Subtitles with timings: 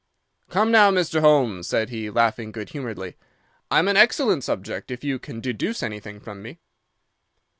[0.49, 1.19] "'Come, now, Mr.
[1.21, 3.17] Holmes,' said he, laughing good humoredly.
[3.69, 6.57] 'I'm an excellent subject, if you can deduce anything from me.